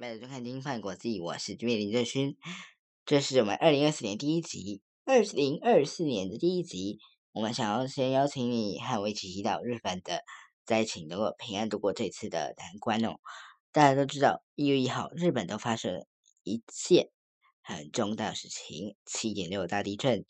[0.00, 2.38] 拜的收看《金饭国际》，我是君林正勋。
[3.04, 6.98] 这是我们二零二四年第一集，二零二四年的第一集。
[7.32, 10.22] 我们想要先邀请你和我一起祈祷日本的
[10.64, 13.16] 灾情能够平安度过这次的难关哦。
[13.72, 16.06] 大家都知道，一月一号，日本都发生
[16.44, 17.10] 一件
[17.60, 20.24] 很重大的事情——七点六大地震。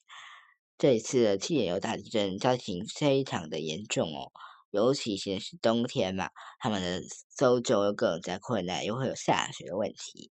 [0.79, 4.32] 这一次的七点六大地震，灾情非常的严重哦。
[4.70, 10.30] 尤其现在是冬天嘛，他们的搜救更加困难，又会有下雪的问题。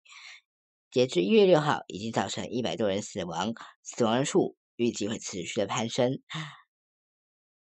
[0.90, 3.54] 截至一月六号，已经造成一百多人死亡，
[3.84, 6.22] 死亡人数预计会持续的攀升。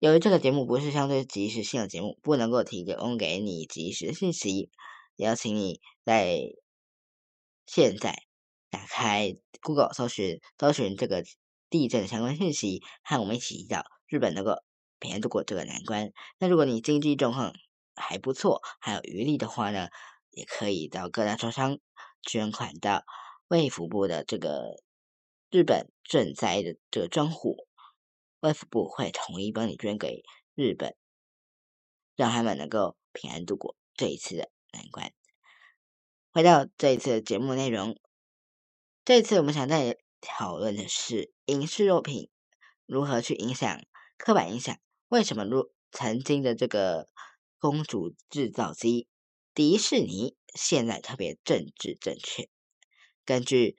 [0.01, 4.71] 由于这个节目不是相对及时性的节目，不能够提供给你及时的信息，
[5.17, 6.41] 邀请你在
[7.67, 8.25] 现在
[8.69, 11.25] 打开 Google 搜寻搜寻这个
[11.71, 14.65] 地震相关信息，和我们一起找日本那个。
[15.05, 16.15] 平安度过这个难关。
[16.39, 17.55] 那如果你经济状况
[17.95, 19.89] 还不错，还有余力的话呢，
[20.31, 21.79] 也可以到各大超商
[22.23, 23.05] 捐款到
[23.49, 24.83] 卫福部的这个
[25.51, 27.69] 日本赈灾的这个专户，
[28.41, 30.23] 卫福部会统一帮你捐给
[30.55, 30.97] 日本，
[32.17, 35.13] 让他们能够平安度过这一次的难关。
[36.33, 38.01] 回到这一次的节目内容，
[39.05, 42.31] 这一次我们想再讨论的是影视作品
[42.87, 43.85] 如何去影响
[44.17, 44.79] 刻板印象。
[45.09, 47.09] 为什么如曾经的这个
[47.59, 49.07] 公主制造机
[49.55, 52.49] 迪士尼现在特别政治正确？
[53.25, 53.77] 根据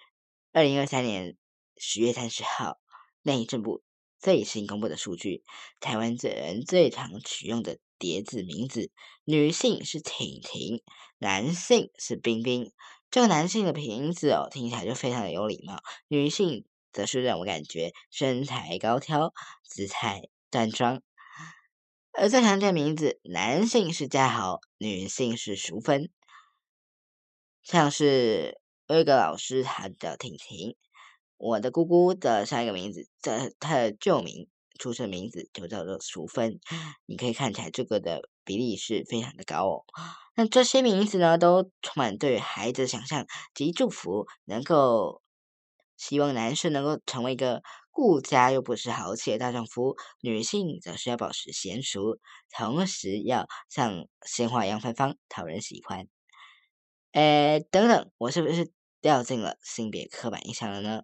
[0.53, 1.35] 二零二三年
[1.77, 2.79] 十月三十号
[3.21, 3.83] 内政部
[4.19, 5.43] 最新公布的数据，
[5.79, 8.91] 台湾人最常取用的叠字名字，
[9.25, 10.81] 女性是婷婷，
[11.17, 12.71] 男性是冰冰。
[13.11, 21.01] 这个男性的名字哦，听起来就非常的有礼貌；女性则是让我感觉身材高挑、姿态端庄。
[22.17, 26.09] 而最常见名字，男性是家豪，女性是淑芬。
[27.61, 30.77] 像是有一个老师，他叫婷婷。
[31.35, 34.47] 我的姑姑的上一个名字，在她的旧名
[34.79, 36.57] 出生名字就叫做淑芬。
[37.05, 39.83] 你可以看起来这个的比例是非常的高哦。
[40.35, 45.21] 那这些名字呢，都充满对孩子的想象及祝福，能够
[45.97, 47.61] 希望男士能够成为一个。
[47.97, 52.19] 顾家又不失豪气的大丈夫，女性则是要保持娴熟，
[52.51, 56.05] 同时要像鲜花一样芬芳，讨人喜欢。
[57.13, 61.03] 诶，等等，我是不是掉进了性别刻板印象了呢？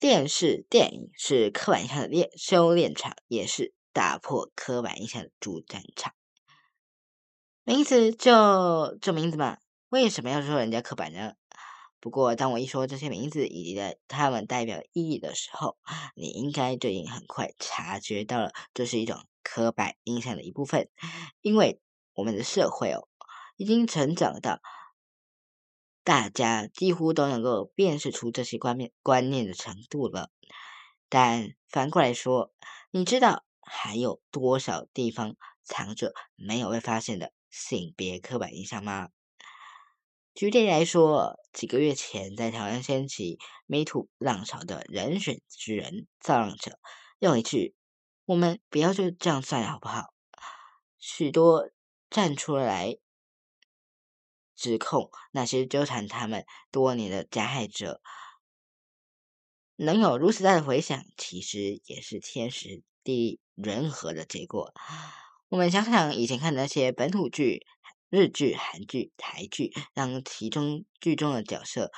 [0.00, 6.12] 电视电影是刻板印象的练修炼场，也是打破刻板印象的主战场。
[7.62, 9.58] 名字就这名字嘛，
[9.90, 11.34] 为什么要说人家刻板呢？
[12.00, 15.76] 不过，当我一说这些名字以及的他们代表意义的时候，
[16.14, 20.88] 你应该就已经很快察觉到了，这是一种刻板印象的一部分。
[21.40, 21.80] 因为
[22.14, 23.08] 我们的社会哦，
[23.56, 24.60] 已经成长到
[26.04, 30.30] 大家几乎都能够辨识出这些观念观念的程度了。
[31.08, 32.52] 但反过来说，
[32.92, 39.08] 你知道还有多少地方藏着没有被发现的性别刻板印象吗？
[40.38, 46.78] 举例来说，几个月前在台湾掀起 Me Too 浪潮的人选之人造浪者，
[47.18, 47.74] 用一句
[48.24, 50.14] “我们不要就这样算了，好不好？”
[51.00, 51.68] 许多
[52.08, 52.98] 站出来
[54.54, 58.00] 指控那些纠缠他们多年的加害者，
[59.74, 64.72] 能有如此大的回响，其实也是天时地利人和的结果。
[65.48, 67.66] 我们想想以前看的那些本土剧。
[68.10, 71.92] 日剧、韩剧、台剧，让其中剧中的角色，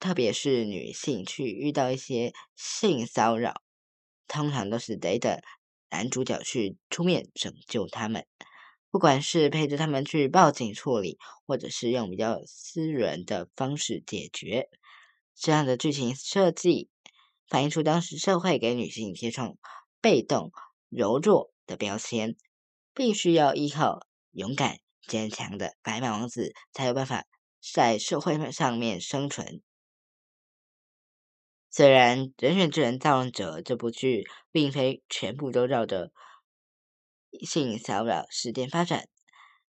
[0.00, 3.60] 特别是女性，去遇到一些性骚扰，
[4.26, 5.38] 通常都是得等
[5.90, 8.26] 男主角去出面拯救他们，
[8.90, 14.70] 不管是陪着他们去报警处理，或者是用比较私人的方式解决。
[15.34, 16.88] 这样的剧情设计，
[17.46, 19.58] 反映出当时社会给女性贴上
[20.00, 20.52] 被动、
[20.88, 22.34] 柔弱的标签。
[22.94, 24.05] 必须要依靠
[24.36, 27.24] 勇敢坚强的白马王子，才有办法
[27.72, 29.62] 在社会上面生存。
[31.70, 36.12] 虽然《人选之人造浪者》这部剧并非全部都绕着
[37.40, 39.08] 性骚扰事件发展，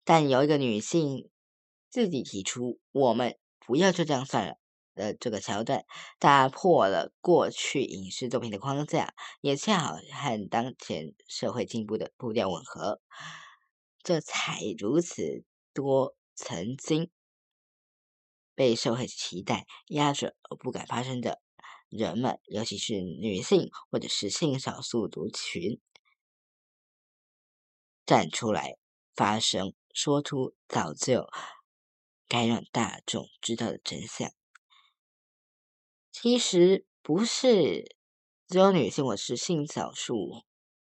[0.06, 1.30] 但有一个女性
[1.90, 4.56] 自己提出“我们不要就这样算了”
[4.96, 5.84] 的这个桥段，
[6.20, 13.02] 打破了过去影视作品的框架，也恰好和当前社会进步的步调吻合。
[14.04, 17.10] 这才如此多曾经
[18.54, 21.42] 被社会期待压着而不敢发声的
[21.88, 25.80] 人们，尤其是女性或者是性少数族群，
[28.06, 28.78] 站出来
[29.16, 31.30] 发声，说出早就
[32.28, 34.34] 该让大众知道的真相。
[36.12, 37.96] 其实不是
[38.48, 40.44] 只有女性或是性少数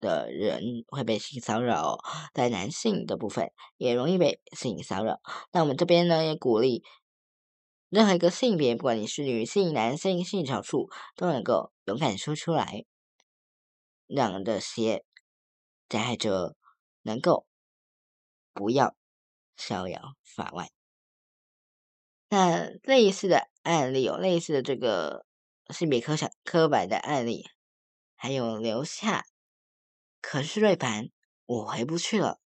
[0.03, 1.97] 的人会被性骚扰，
[2.33, 5.21] 在男性的部分也容易被性骚扰。
[5.53, 6.83] 那我们这边呢，也鼓励
[7.89, 12.85] 任何一个性别，不管你是女性、男性、性少数，都能够勇敢说出来，
[14.05, 15.05] 让这些
[15.87, 16.55] 加害者
[17.03, 17.47] 能够
[18.53, 18.95] 不要
[19.55, 20.69] 逍遥法外。
[22.29, 25.25] 那类似的案例有类似的这个
[25.69, 27.45] 性别刻上刻板的案例，
[28.15, 29.23] 还有留下。
[30.23, 31.09] 可是瑞凡，
[31.45, 32.39] 我回不去了。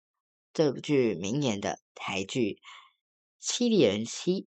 [0.53, 2.53] 这句名言的台剧
[3.41, 4.43] 《七里人妻》，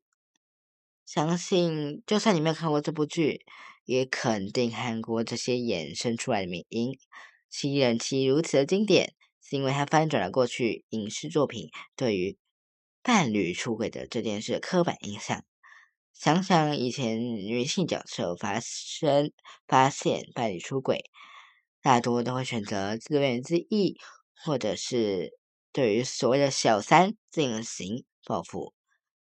[1.05, 3.45] 相信就算你没有看过这部剧，
[3.83, 6.93] 也肯定看过这些衍生出来的名音。
[7.49, 12.37] 《七里人妻》如此的经典，是因为它翻转了过去影视作品对于。
[13.03, 15.45] 伴侣出轨的这件事刻板印象，
[16.13, 19.31] 想想以前女性角色发生
[19.65, 21.09] 发现伴侣出轨，
[21.87, 23.95] 大多都会选择自怨自艾，
[24.43, 25.39] 或者是
[25.71, 28.73] 对于所谓的小三进行报复，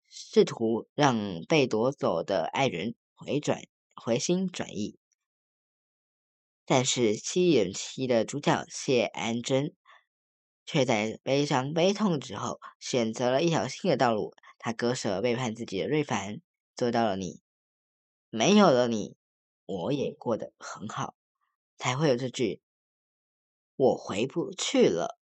[0.09, 3.61] 试图让被夺走的爱人回转
[3.95, 4.99] 回心转意。
[6.65, 9.75] 但是《七人七》的主角谢安贞。
[10.65, 14.33] 却在悲伤悲痛之后，选择了一条新的道路。
[14.59, 16.41] 他割舍背叛自己的瑞凡，
[16.75, 17.43] 做到了你
[18.31, 19.15] 没有了你，
[19.67, 21.15] 我也过得很好，
[21.77, 22.61] 才会有这句
[23.77, 25.19] “我回不去了”。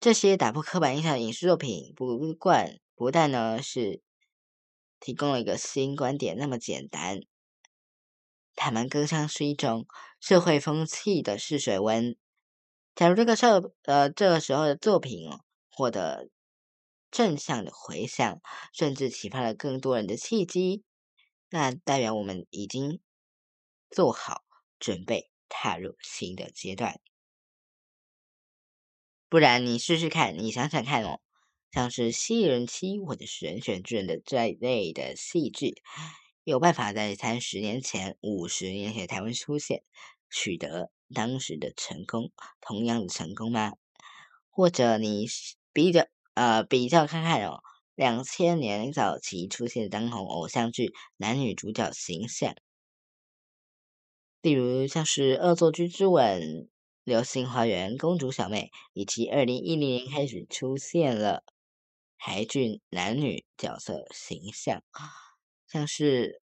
[0.00, 4.02] 这些打破刻板印象的影视作品，不惯不但呢是
[5.00, 7.20] 提供了一个新观点，那么简单，
[8.54, 9.86] 他们更像是一种
[10.20, 12.16] 社会风气的试水温。
[12.94, 15.28] 假如这个社呃这个时候的作品
[15.70, 16.28] 获得
[17.10, 18.40] 正向的回响，
[18.72, 20.84] 甚至启发了更多人的契机，
[21.48, 23.00] 那代表我们已经
[23.94, 24.42] 做好
[24.80, 27.00] 准备踏入新的阶段。
[29.28, 31.20] 不然你试试看，你想想看哦，
[31.70, 35.80] 像是《吸引人妻》或者是《人选之人》的这一类的戏剧，
[36.42, 39.84] 有办法在三十年前、五十年前台湾出现，
[40.28, 40.90] 取得？
[41.14, 43.74] 当时的成功，同样的成功吗？
[44.50, 45.26] 或者你
[45.72, 47.62] 比较呃比较看看哦，
[47.94, 52.56] 两千年早期出现的当红偶像剧男女主角形象，
[54.44, 56.42] 例如像是《恶作剧之吻》
[57.02, 61.42] 《流星花园》《公主小妹》，以及二零一零年开始出现了
[62.18, 64.84] 台剧男女角色形象，
[65.66, 66.42] 像是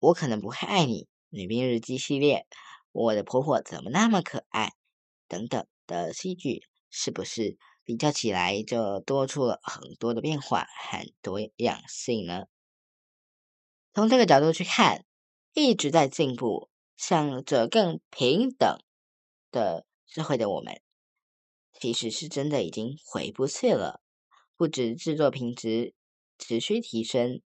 [0.00, 2.44] 我可能不会爱你，《女兵日记》系列。
[2.90, 4.72] 我的婆婆怎么那么可爱？
[5.28, 12.46] 等等的戏剧，是不是比较起来就多出了很多的变化和多样性呢？
[13.94, 15.04] 从这个角度去看，
[15.54, 18.78] 一直在进步、向着更平等
[19.50, 20.80] 的社会的我们，
[21.72, 24.02] 其实是真的已经回不去了。
[24.56, 25.94] 不止制作品质
[26.38, 27.42] 持续提升，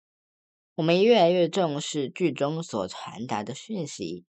[0.77, 4.25] 我们越来越重视剧中所传达的讯息。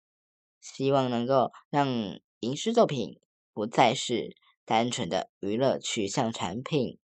[0.59, 3.19] 希望能够让影视作品
[3.53, 6.97] 不再是单纯的娱乐取向产品，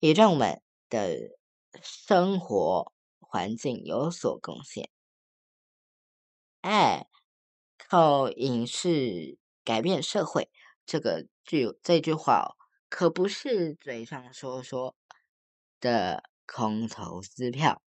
[0.00, 1.38] 也让我们的
[1.80, 4.90] 生活环境有所贡献。
[6.66, 7.06] 哎，
[7.78, 10.50] 靠影视改变社会，
[10.84, 12.56] 这个句这句话
[12.88, 14.96] 可不是嘴上说说
[15.78, 17.80] 的空头支票，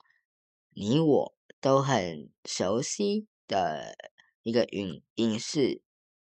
[0.71, 3.97] 你我都很熟悉的。
[4.45, 5.83] 一个影影视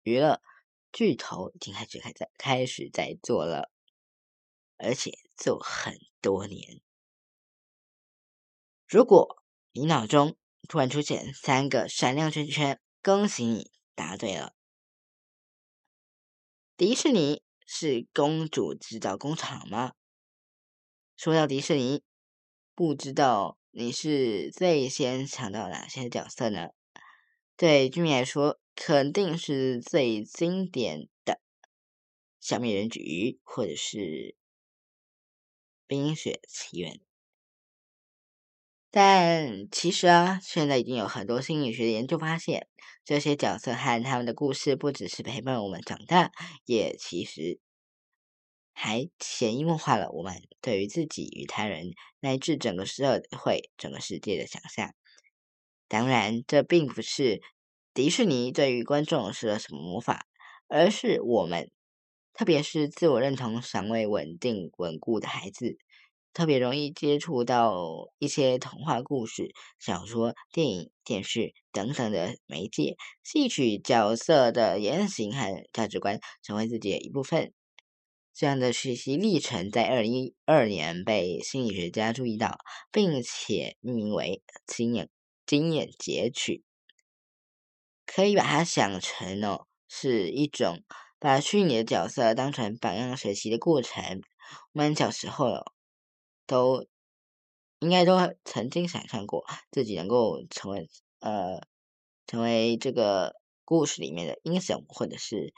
[0.04, 0.40] 娱乐
[0.94, 3.72] 巨头已经开始开在开始在做了，
[4.78, 6.80] 而且做很多年。
[8.88, 14.54] 如果你脑中突然出现三个闪亮圈圈，恭喜你答对了。
[16.78, 19.94] 迪士尼是公主制造工厂吗？
[21.16, 22.04] 说到迪士尼，
[22.74, 26.70] 不知道你是最先想到哪些角色呢？
[27.56, 31.34] 对居民来说，肯定是最经典的
[32.42, 33.98] 《小美人鱼》或者是
[35.88, 36.96] 《冰雪奇缘》。
[38.98, 42.66] 但其实啊，现在已经有很多心理学研究发现，
[43.04, 46.32] 这些角色和他们的故事不只是陪伴我们长大，
[46.64, 47.60] 也其实
[48.74, 54.94] 还潜移默化了我们对于自己与他人乃至整个社会、整个世界的想象。
[55.90, 57.42] 当然，这并不是
[57.94, 60.26] 迪士尼对于观众施了什么魔法，
[60.70, 61.70] 而是我们
[62.34, 65.78] 特别是自我认同尚未稳定稳固的孩子，
[66.36, 77.54] 特别容易接触到一些童话故事、小说、电影、电视等等的媒介，戏曲角色的言行和价值观，成为自己的一部分。
[78.34, 82.58] 这样的学习历程在二零一二年被心理学家注意到，
[82.92, 85.10] 并且命名为经验
[85.46, 86.66] 经验截取。
[88.06, 90.84] 可以把它想成哦，是一种
[91.18, 94.22] 把虚拟的角色当成榜样学习的过程。
[94.74, 95.64] 我们小时候
[96.48, 96.86] 都
[97.80, 101.62] 应该都曾经想象过自己能够成为呃
[102.28, 105.54] 成为这个故事里面的英雄，或者是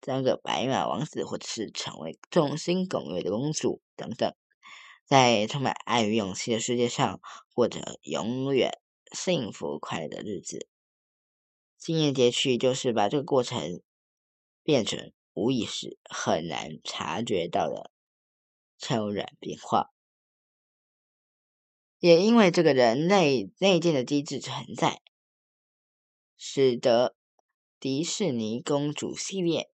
[0.00, 4.34] 当个白马王子，或者是成为众星拱月的公主等等，
[5.04, 7.20] 在充满爱与勇气的世界上
[7.54, 8.80] 过着永远
[9.12, 10.66] 幸福快乐的日子。
[11.76, 13.82] 经验截取就是把这个过程
[14.62, 17.90] 变成无意识、很难察觉到的
[18.80, 19.92] 悄然变化。
[22.00, 25.00] 也因为这个人类内建的机制存在，
[26.36, 27.14] 使得
[27.78, 29.70] 迪士尼公主系列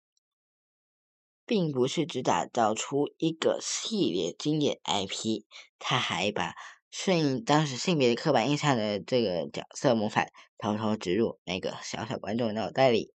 [1.45, 5.45] 并不是只打造出一个系列经典 IP，
[5.79, 6.53] 他还把。
[6.97, 13.13] 顺应当时性别刻板印象的这个角色模板，偷偷植入每个小小观众脑袋里。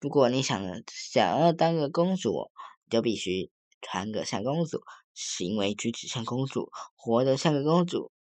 [0.00, 2.50] 如果你想想要当个公主，
[2.88, 3.50] 就必须
[3.82, 4.80] 穿个像公主，
[5.18, 8.12] 行为举止像公主，活得像个公主。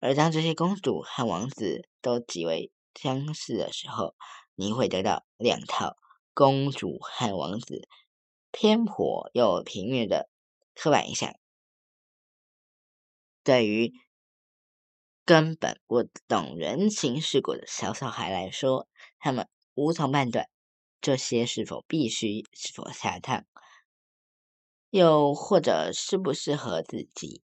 [0.00, 4.16] 而当这些公主和王子都极为相似的时候，
[4.56, 5.96] 你会得到两套
[6.34, 7.88] 公主和王子
[8.50, 10.28] 偏颇又平面的
[10.74, 11.34] 刻板印象。
[13.44, 13.92] 对于
[15.24, 20.48] 根本不懂人情世故的小小孩来说，他们无从判断
[21.00, 23.44] 这些是否必须、是否下趟，
[24.90, 27.42] 又或者适不适合自己，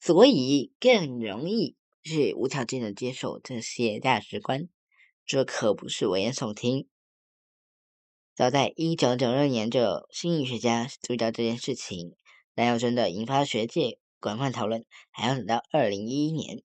[0.00, 4.68] 所以更容易去无条件的接受这些价值观。
[5.24, 6.88] 这可不是危言耸听。
[8.34, 12.16] 早在一九九六年，就有心理学家注意到这件事情，
[12.54, 16.62] 但要真的引发学界广泛讨论，还要等到二零一一年。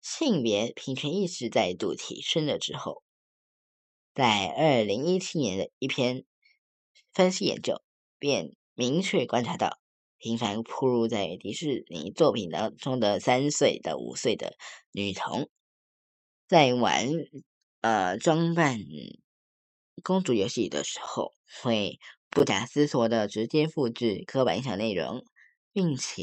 [0.00, 3.02] 性别平权意识再度提升了之后，
[4.14, 6.24] 在二零一七年的一篇
[7.12, 7.82] 分析研究，
[8.20, 9.78] 便明确观察到，
[10.18, 14.54] 频繁铺露在迪士尼作品当中的三岁到五岁的
[14.92, 15.48] 女童，
[16.46, 17.08] 在玩
[17.80, 18.78] 呃装扮
[20.02, 25.24] 公主游戏的时候，会不假思索的直接复制刻板印象内容，
[25.72, 26.22] 并且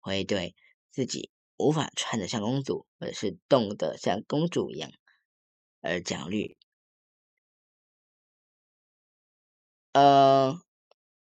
[0.00, 0.54] 会对
[0.90, 1.30] 自己。
[1.56, 4.90] 无法穿得像公主，或者是动得像公主一样
[5.82, 6.56] 而焦虑。
[9.92, 10.58] 呃，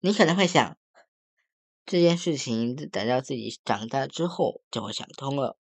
[0.00, 0.78] 你可能会想，
[1.85, 5.59] 这件事情等到自己长大之后就会想通了。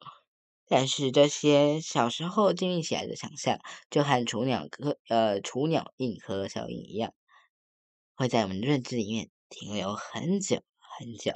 [0.66, 3.58] 但是这些小时候建立起来的想象，
[3.90, 7.12] 就和雏鸟壳呃雏鸟硬壳效应一样，
[8.14, 11.32] 会在我们的认知里面停留很久很久。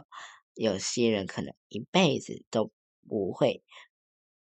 [0.54, 2.70] 有些人可能一辈子都。
[3.06, 3.62] 不会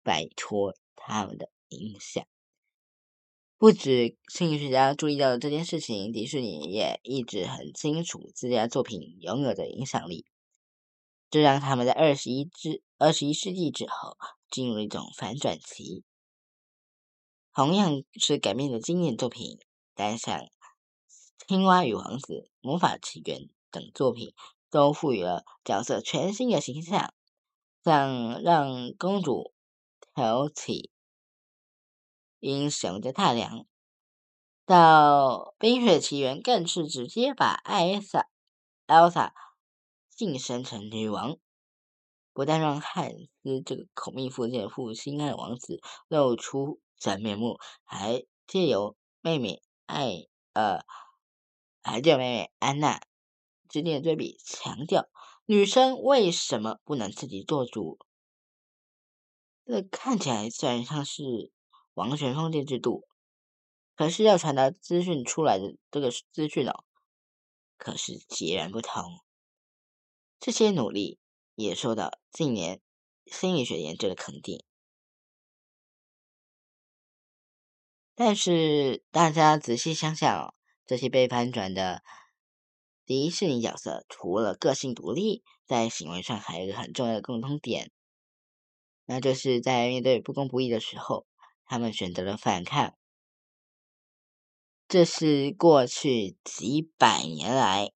[0.02, 2.26] 摆脱他们的影响。
[3.58, 10.24] 不止心理学家注意到了这件事情，迪士尼也一直很清楚自家作品拥有的影响力，
[11.28, 14.16] 这让他们在二十一之二十一世纪之后
[14.48, 16.04] 进入了一种反转期。
[17.52, 19.58] 同样是改编的经典作品，
[19.92, 20.38] 但像
[21.48, 23.40] 《青蛙与王子》《魔法奇缘》
[23.72, 24.34] 等作品，
[24.70, 27.12] 都赋予了角色全新的形象。
[27.82, 29.52] 像让公主
[30.14, 30.92] 挑起
[32.40, 33.66] 英雄的大梁，
[34.64, 38.28] 到《冰雪奇缘》更是直接把艾莎、
[38.86, 39.34] 艾莎
[40.08, 41.36] 晋升成女王，
[42.32, 43.10] 不但让汉
[43.42, 50.80] 斯这个口蜜腹剑的负心汉王子露出真面目，还借由妹妹艾呃，
[51.82, 53.00] 还借妹妹安娜
[53.68, 55.08] 之间的对比，强调。
[55.46, 57.98] 女生为什么不能自己做主？
[59.64, 61.50] 这看起来虽然像是
[61.98, 63.08] 王权封建制度，
[63.96, 66.84] 可是要传达资讯出来的这个资讯哦，
[67.76, 69.02] 可是截然不同。
[70.38, 71.18] 这些努力
[71.56, 72.80] 也受到近年
[73.26, 74.64] 心理学研究的肯定，
[78.14, 80.54] 但是大家仔细想想哦，
[80.86, 82.04] 这些被翻转的。
[83.04, 87.90] 迪士尼角色除了个性独立，在行为上还有一个很重要的共通点，
[89.06, 91.26] 那就是在面对不公不义的时候，
[91.68, 92.94] 他们选择了反抗。
[94.88, 97.92] 这是过去几百年来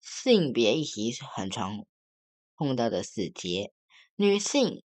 [0.00, 1.84] 性别议题很常
[2.54, 3.72] 碰到的死结，
[4.14, 4.84] 女性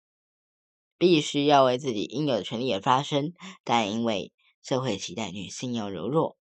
[0.96, 4.32] 必须要为自己应有的权利而发声，但因为
[4.62, 6.38] 社会期待女性要柔弱，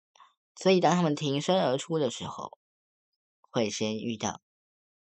[0.55, 2.57] 所以当他们挺身而出的时候，
[3.51, 4.41] 会先遇到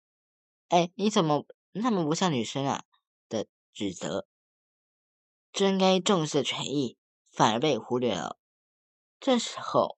[0.68, 2.84] “哎，你怎么那么不像女生啊”
[3.28, 4.26] 的指责，
[5.54, 6.98] 真该重视的权益
[7.30, 8.36] 反而被忽略了。
[9.20, 9.96] 这时候，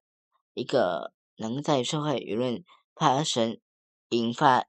[0.53, 2.63] 一个能在社会舆论
[2.95, 3.59] 发生、
[4.11, 4.67] 引发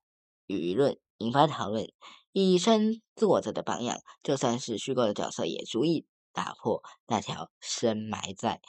[0.47, 1.91] 舆论、引发讨论、
[2.31, 8.61] 以身作则的榜样，就算是虚构的角色，也足以打破那条深埋在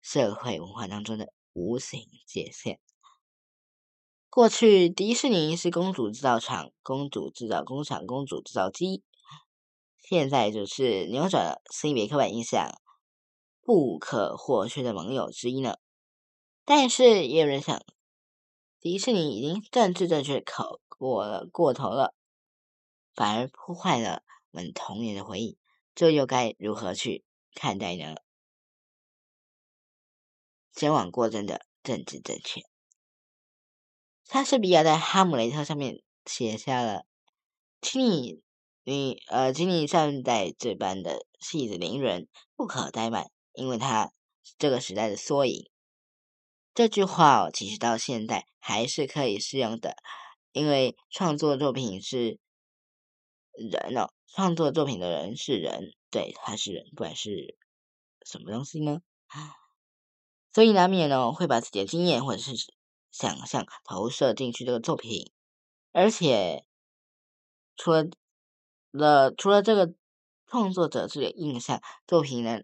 [0.00, 2.78] 社会文化当中的无形界限。
[4.30, 9.02] 过去，迪士尼是公主制造厂、公主制造工厂、公主制造机，
[10.08, 12.80] 现在就是扭转了性别刻板印象。
[13.60, 15.76] 不可或缺的盟友之一呢，
[16.64, 17.84] 但是也有人想，
[18.80, 22.14] 迪士尼已经政治正确考过了过头了，
[23.14, 24.22] 反而破坏了
[24.52, 25.58] 我们童年的回忆，
[25.94, 28.14] 这又该如何去看待呢？
[30.72, 32.62] 矫枉过正的政治正确，
[34.24, 37.04] 莎士比亚在《哈姆雷特》上面写下了，
[37.82, 38.40] 请你
[38.90, 42.26] 你呃，请你善待这般的戏子伶人，
[42.56, 43.30] 不可怠慢。
[43.52, 44.14] 因为他
[44.56, 45.70] 这个时代的缩影，
[46.72, 49.94] 这句话其实到现在还是可以适用的。
[50.52, 52.40] 因为创作作品是
[53.52, 57.58] 人哦，创作作品的人是人，对，他是人，不管是
[58.24, 59.02] 什么东西呢，
[60.50, 62.52] 所以难免呢会把自己的经验或者是
[63.10, 65.30] 想象投射进去这个作品，
[65.92, 66.64] 而且
[67.76, 68.06] 除了
[68.90, 69.92] 了除了这个
[70.46, 72.60] 创作者自己的印象，作品呢。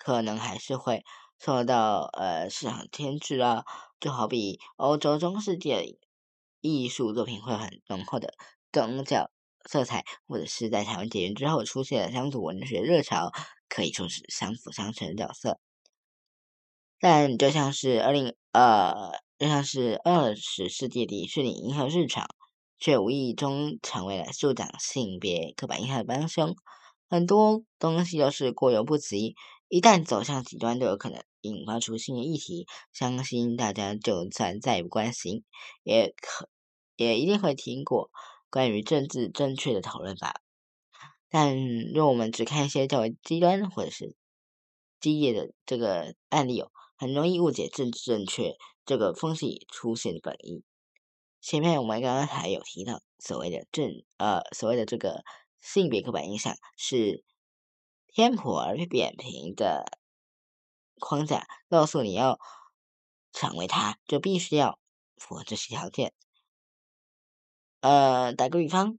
[0.00, 1.04] 可能还是会
[1.40, 3.64] 受到呃市场牵制啊，
[3.98, 5.98] 就好比欧洲中世纪
[6.60, 8.32] 艺术作品会很浓厚的
[8.70, 9.28] 宗教
[9.68, 13.32] 色彩，或者是在台湾解严之后出现的乡土文学热潮，
[13.68, 15.58] 可以说是相辅相成的角色。
[17.00, 22.28] 但就像是二零呃，就像是二十世纪迪士尼迎合市场，
[22.78, 26.54] 却无意中成为了助长性别刻板印象的帮凶。
[27.10, 29.34] 很多东西都是过犹不及。
[29.68, 32.66] 一旦走向极端，都有可能引发出新的议题。
[32.92, 35.44] 相信大家就算再不关心，
[35.82, 36.48] 也可
[36.96, 38.10] 也一定会听过
[38.48, 40.36] 关于政治正确的讨论吧。
[41.28, 44.16] 但若我们只看一些较为极端或者是
[45.00, 50.64] 激烈的这个案例哦，很容易误解政治正确这个风气出现的本意。
[51.48, 55.24] 前面我们刚刚还有提到所谓的正呃所谓的这个
[55.62, 57.24] 性别刻板印象是。
[58.10, 59.98] 偏颇而扁平的
[60.98, 62.40] 框架，告诉你要
[63.32, 64.80] 成为他，就必须要
[65.16, 66.12] 符合这些条件。
[67.80, 68.98] 呃，打个比方，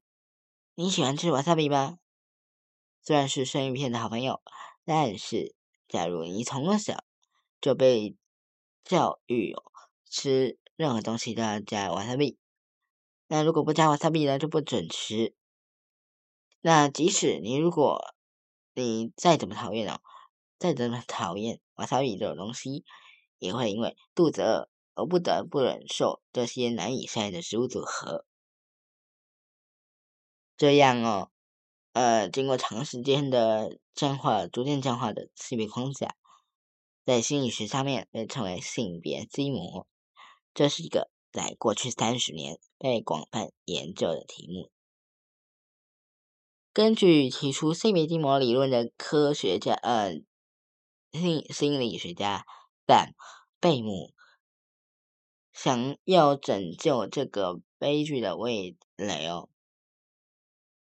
[0.75, 1.97] 你喜欢吃瓦萨比吗？
[3.01, 4.41] 虽然是生鱼片的好朋友，
[4.85, 5.53] 但是
[5.89, 7.03] 假如你从小
[7.59, 8.15] 就被
[8.85, 9.53] 教育
[10.05, 12.37] 吃任何东西都要加瓦萨比，
[13.27, 15.35] 那如果不加瓦萨比呢，就不准吃。
[16.61, 18.15] 那即使你如果
[18.75, 19.99] 你再怎么讨厌哦，
[20.57, 22.85] 再怎么讨厌瓦萨比这种东西，
[23.39, 28.23] 也会因为肚子饿而不得不忍受这些难以下咽的食物组合。
[30.55, 31.29] 这样哦，
[31.91, 36.15] 呃，经过长时间的僵化、逐渐僵化的性别框架，
[37.03, 39.85] 在心理学上面被称为性别基模。
[40.53, 44.71] 这是一个在过去三十年被广泛研究的题目。
[46.71, 50.21] 根据提出性别基模理论的科学家，呃，
[51.11, 52.45] 心心理学家
[52.85, 53.15] 但
[53.59, 54.13] 贝姆，
[55.51, 59.49] 想要拯救这个悲剧的味蕾哦，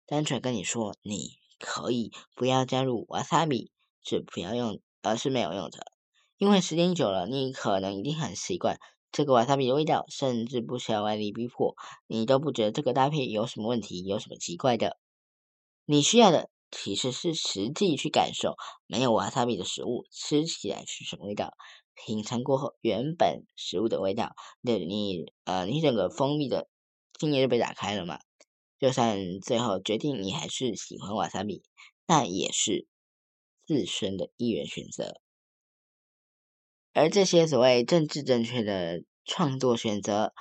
[0.04, 3.70] 单纯跟你说，你可以不要加入瓦萨米，
[4.02, 5.92] 是不要用，而是没有用的，
[6.36, 8.78] 因为时间久了，你可能已经很习惯
[9.10, 11.74] 这个瓦萨比的味道，甚至不需要外力逼迫，
[12.06, 14.98] 你都不觉得这个搭配有什么问题，有什么奇怪的。
[15.84, 21.54] 你需要的其实是实际去感受没有瓦萨比的食物吃起来是什么味道，
[21.94, 26.68] 品尝过后原本食物的味道，那你呃你整个蜂蜜的
[27.18, 28.18] 经验就被打开了嘛？
[28.78, 31.62] 就算最后决定你还是喜欢瓦萨比，
[32.06, 32.86] 那也是
[33.66, 35.20] 自身的意愿选择。
[36.92, 40.34] 而这些所谓政治正确的创作选择，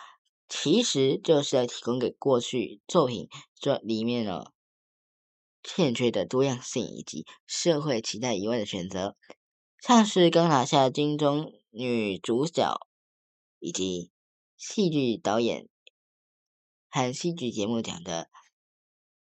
[0.49, 3.27] 其实就是要提供给过去作品
[3.59, 4.53] 这里面的。
[5.63, 9.17] 欠缺的多样性以及社会期待以外的选择，
[9.81, 12.79] 像是刚拿下金钟女主角
[13.59, 14.09] 以及
[14.55, 15.67] 戏剧导演
[16.89, 18.29] 和戏剧节目奖的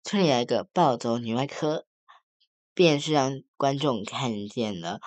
[0.05, 1.85] 村里来个暴走女外科，
[2.75, 5.01] 便是让观众看见了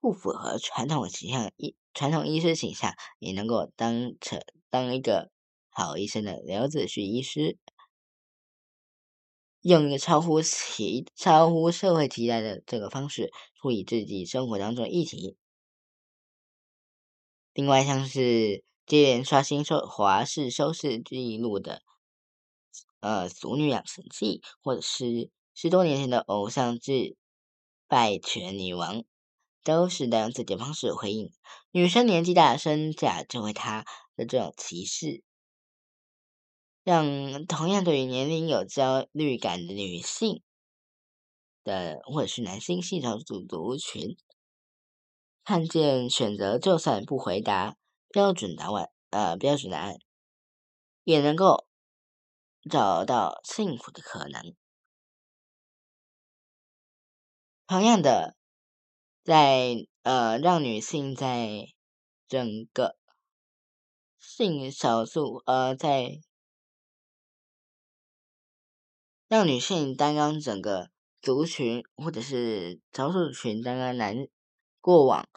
[0.00, 5.30] 不符合传统形象医传统医师形象，也能够当成当一个
[5.68, 7.58] 好医生的刘子旭医师。
[9.60, 15.36] 用一个超乎其、超乎社会期待的这个方式处理自己生活当中的议题。
[17.52, 21.82] 另外，像是接连刷新收华视收视纪录的
[23.00, 27.10] 呃《俗女养成记》，或者是十多年前的偶像剧
[27.86, 29.00] 《拜权女王》，
[29.64, 31.32] 都是用自己的方式回应
[31.70, 33.84] 女生年纪大身价成为她
[34.16, 35.22] 的这种歧视。
[36.82, 40.42] 让同样对于年龄有焦虑感的女性
[41.62, 44.16] 的，或者是男性性少数族群，
[45.44, 47.76] 看见选择，就算不回答
[48.08, 49.96] 标准答案，呃，标准答案，
[51.04, 51.66] 也能够
[52.68, 54.54] 找到幸福的可能。
[57.66, 58.34] 同样的，
[59.22, 61.66] 在呃，让女性在
[62.26, 62.96] 整个
[64.18, 66.20] 性少数，呃，在
[69.28, 74.16] 让女性担当整个族群，或者是少数群担当男
[74.80, 75.28] 过往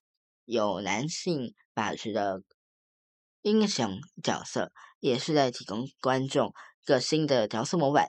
[0.46, 2.42] 有男性把持的
[3.42, 8.08] 英雄角色，也是在提供观众一个新的角色模板。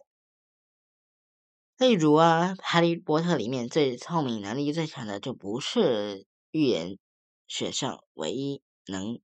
[1.77, 6.99] 例如啊，《哈利波特》里面最聪明、能力最强的，就不是预言
[7.49, 9.21] 学上唯一能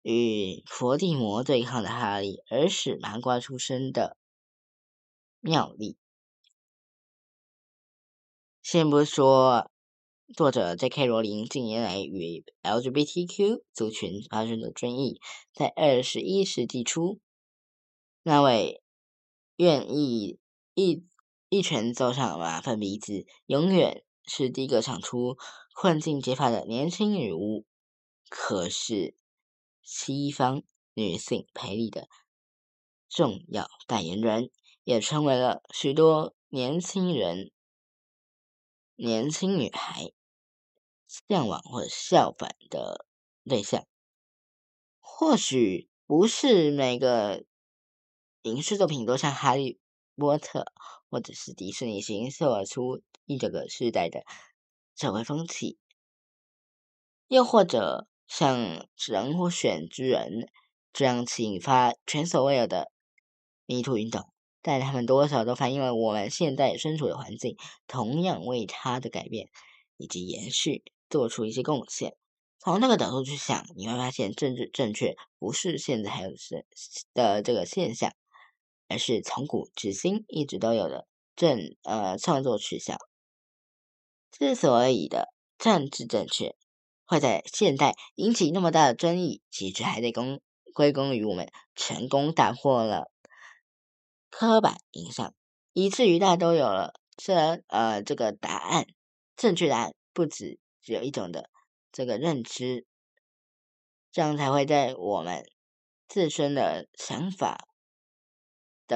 [0.00, 4.16] 与伏地魔对抗的哈利，而是麻瓜出身的。
[5.40, 5.98] 妙丽，
[8.62, 9.70] 先不说
[10.34, 11.04] 作者 J.K.
[11.04, 15.20] 罗琳近年来与 LGBTQ 族群发生的争议，
[15.54, 17.20] 在二十一世纪初，
[18.22, 18.82] 那位
[19.56, 20.38] 愿意
[20.74, 21.04] 一
[21.50, 25.36] 一拳揍上马粪鼻子，永远是第一个闯出
[25.74, 27.66] 困境解法的年轻女巫，
[28.28, 29.16] 可是
[29.82, 30.62] 西方
[30.94, 32.08] 女性陪丽的
[33.08, 34.50] 重要代言人。
[34.84, 37.52] 也成为了许多年轻人、
[38.96, 40.12] 年轻女孩
[41.06, 43.06] 向往或者效仿的
[43.44, 43.86] 对象。
[44.98, 47.44] 或许不是每个
[48.42, 49.78] 影视作品都像《哈利
[50.16, 50.60] 波特》
[51.10, 54.22] 或者是迪士尼形塑出一整个时代的
[54.96, 55.78] 社会风气，
[57.28, 58.56] 又或者像
[59.12, 60.42] 《人或选之人》
[60.92, 62.92] 这样引发前所未有的
[63.66, 64.26] 迷途运动。
[64.62, 69.48] 但他们多少都反映了我们现在身处的环境，同样为它的改变
[69.96, 72.14] 以及延续做出一些贡献。
[72.58, 76.66] 从那个角度去想，你会发现政治正确不是现在还有是
[77.14, 78.12] 的这个现象，
[78.90, 82.98] 而是从古至今一直都有的正呃创作取向。
[84.32, 86.56] 之所以的政治正确
[87.04, 90.40] 会在现代引起那么大的争议，其实还得功
[90.74, 93.10] 归功于我们成功打破了。
[94.28, 95.34] 刻板印象，
[95.72, 98.86] 以至于大家都有了这呃这个答案，
[99.36, 101.50] 正确答案不止只有一种的
[101.92, 102.86] 这个认知，
[104.12, 105.44] 这样才会在我们
[106.08, 107.66] 自身的想法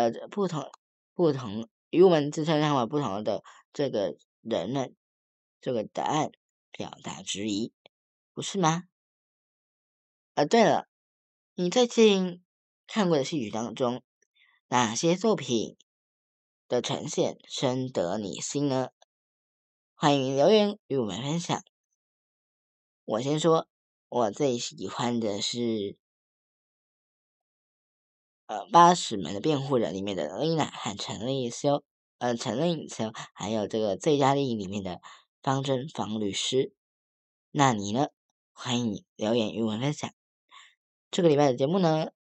[0.02, 0.70] 的不同
[1.14, 4.96] 不同与我们自身想法不同的这个人们
[5.60, 6.32] 这个答案
[6.70, 7.72] 表达质疑，
[8.32, 8.84] 不是吗？
[10.34, 10.88] 啊，对了，
[11.54, 12.42] 你最近
[12.86, 14.02] 看过的戏剧当中。
[14.68, 15.76] 哪些作品
[16.66, 18.88] 的呈现深得你心呢？
[19.94, 21.62] 欢迎留言与我们分享。
[23.04, 23.68] 我先说，
[24.08, 25.96] 我最喜欢的是
[28.46, 31.82] 呃《八尺门的辩护人》里面的丽娜和陈立修，
[32.18, 35.00] 呃陈立修，还有这个《最佳利益》里面的
[35.42, 36.72] 方针房律师。
[37.50, 38.08] 那你呢？
[38.56, 40.08] 欢迎你留言与我分享。
[41.10, 42.12] 这个礼拜的节目呢，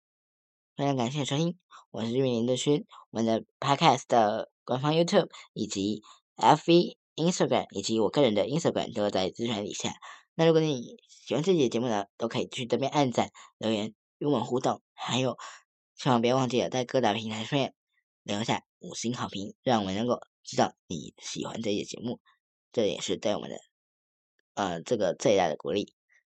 [0.77, 1.59] 非常感谢收听。
[1.91, 6.03] 我是玉林的勋，我们的 Podcast 的官方 YouTube 以及
[6.37, 9.93] FB、Instagram 以及我个人的 Instagram 都在资讯底下。
[10.35, 15.37] 那如果你喜欢这期节目呢，都可以去这边按赞、留言与我互动，还有
[16.03, 17.75] 千万别忘记了在各大平台上面
[18.25, 22.19] 留下五星好评，让我们能够知道你喜欢这期节目，
[22.73, 23.57] 这也是对我们的
[24.55, 25.95] 呃这个最大的鼓励。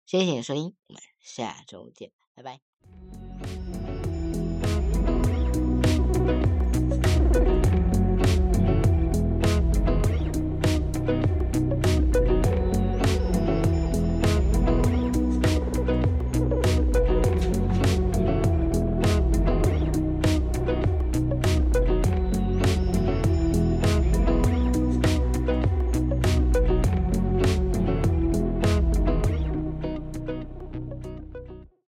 [0.06, 3.83] 谢谢你收听，我们下周见，拜拜。